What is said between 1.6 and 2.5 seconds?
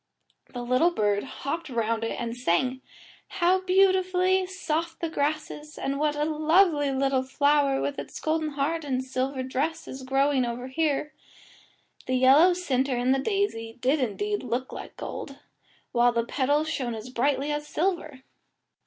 round it and